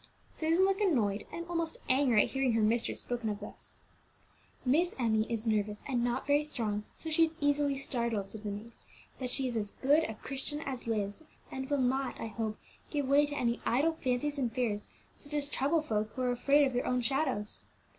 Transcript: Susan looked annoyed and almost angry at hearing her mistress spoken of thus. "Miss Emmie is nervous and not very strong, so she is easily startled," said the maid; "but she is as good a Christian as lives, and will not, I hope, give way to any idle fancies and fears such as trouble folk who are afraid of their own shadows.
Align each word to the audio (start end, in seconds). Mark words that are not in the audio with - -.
Susan 0.33 0.65
looked 0.65 0.81
annoyed 0.81 1.27
and 1.31 1.45
almost 1.47 1.77
angry 1.87 2.23
at 2.23 2.31
hearing 2.31 2.53
her 2.53 2.61
mistress 2.63 2.99
spoken 3.01 3.29
of 3.29 3.39
thus. 3.39 3.81
"Miss 4.65 4.95
Emmie 4.97 5.31
is 5.31 5.45
nervous 5.45 5.83
and 5.87 6.03
not 6.03 6.25
very 6.25 6.41
strong, 6.41 6.85
so 6.97 7.11
she 7.11 7.25
is 7.25 7.35
easily 7.39 7.77
startled," 7.77 8.31
said 8.31 8.41
the 8.41 8.49
maid; 8.49 8.71
"but 9.19 9.29
she 9.29 9.47
is 9.47 9.55
as 9.55 9.69
good 9.83 10.03
a 10.05 10.15
Christian 10.15 10.59
as 10.61 10.87
lives, 10.87 11.21
and 11.51 11.69
will 11.69 11.77
not, 11.77 12.19
I 12.19 12.25
hope, 12.29 12.57
give 12.89 13.07
way 13.07 13.27
to 13.27 13.35
any 13.35 13.61
idle 13.63 13.93
fancies 13.93 14.39
and 14.39 14.51
fears 14.51 14.87
such 15.15 15.35
as 15.35 15.47
trouble 15.47 15.83
folk 15.83 16.11
who 16.15 16.23
are 16.23 16.31
afraid 16.31 16.65
of 16.65 16.73
their 16.73 16.87
own 16.87 17.01
shadows. 17.01 17.65